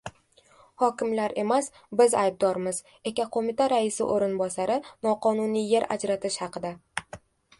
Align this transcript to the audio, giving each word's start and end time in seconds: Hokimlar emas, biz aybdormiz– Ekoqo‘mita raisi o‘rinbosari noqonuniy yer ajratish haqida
Hokimlar 0.83 1.33
emas, 1.41 1.67
biz 1.99 2.15
aybdormiz– 2.21 2.79
Ekoqo‘mita 3.11 3.69
raisi 3.75 4.07
o‘rinbosari 4.15 4.77
noqonuniy 5.09 5.69
yer 5.75 5.87
ajratish 5.97 6.41
haqida 6.45 6.73